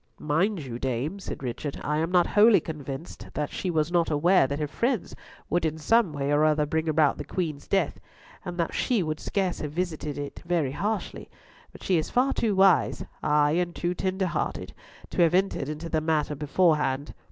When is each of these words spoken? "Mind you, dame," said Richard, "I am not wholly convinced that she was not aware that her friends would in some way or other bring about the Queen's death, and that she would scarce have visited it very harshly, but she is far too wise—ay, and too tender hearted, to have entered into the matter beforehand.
"Mind 0.17 0.65
you, 0.65 0.79
dame," 0.79 1.19
said 1.19 1.43
Richard, 1.43 1.79
"I 1.83 1.99
am 1.99 2.09
not 2.11 2.25
wholly 2.33 2.59
convinced 2.59 3.27
that 3.35 3.51
she 3.51 3.69
was 3.69 3.91
not 3.91 4.09
aware 4.09 4.47
that 4.47 4.57
her 4.57 4.65
friends 4.65 5.15
would 5.47 5.63
in 5.63 5.77
some 5.77 6.11
way 6.11 6.31
or 6.31 6.43
other 6.43 6.65
bring 6.65 6.89
about 6.89 7.19
the 7.19 7.23
Queen's 7.23 7.67
death, 7.67 7.99
and 8.43 8.57
that 8.57 8.73
she 8.73 9.03
would 9.03 9.19
scarce 9.19 9.59
have 9.59 9.73
visited 9.73 10.17
it 10.17 10.41
very 10.43 10.71
harshly, 10.71 11.29
but 11.71 11.83
she 11.83 11.99
is 11.99 12.09
far 12.09 12.33
too 12.33 12.55
wise—ay, 12.55 13.51
and 13.51 13.75
too 13.75 13.93
tender 13.93 14.25
hearted, 14.25 14.73
to 15.11 15.21
have 15.21 15.35
entered 15.35 15.69
into 15.69 15.87
the 15.87 16.01
matter 16.01 16.33
beforehand. 16.33 17.13